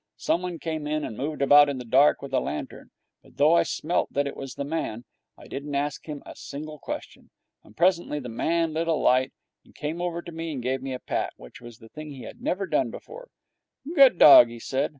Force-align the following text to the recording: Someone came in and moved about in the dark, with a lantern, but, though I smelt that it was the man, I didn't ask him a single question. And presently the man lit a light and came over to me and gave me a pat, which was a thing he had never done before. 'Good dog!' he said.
Someone 0.17 0.57
came 0.57 0.87
in 0.87 1.03
and 1.05 1.15
moved 1.15 1.43
about 1.43 1.69
in 1.69 1.77
the 1.77 1.85
dark, 1.85 2.23
with 2.23 2.33
a 2.33 2.39
lantern, 2.39 2.89
but, 3.21 3.37
though 3.37 3.55
I 3.55 3.61
smelt 3.61 4.11
that 4.11 4.25
it 4.25 4.35
was 4.35 4.55
the 4.55 4.63
man, 4.63 5.05
I 5.37 5.45
didn't 5.47 5.75
ask 5.75 6.07
him 6.09 6.23
a 6.25 6.35
single 6.35 6.79
question. 6.79 7.29
And 7.63 7.77
presently 7.77 8.19
the 8.19 8.27
man 8.27 8.73
lit 8.73 8.87
a 8.87 8.93
light 8.95 9.31
and 9.63 9.75
came 9.75 10.01
over 10.01 10.23
to 10.23 10.31
me 10.31 10.53
and 10.53 10.63
gave 10.63 10.81
me 10.81 10.95
a 10.95 10.99
pat, 10.99 11.33
which 11.37 11.61
was 11.61 11.79
a 11.83 11.87
thing 11.87 12.09
he 12.09 12.23
had 12.23 12.41
never 12.41 12.65
done 12.65 12.89
before. 12.89 13.29
'Good 13.93 14.17
dog!' 14.17 14.49
he 14.49 14.57
said. 14.57 14.89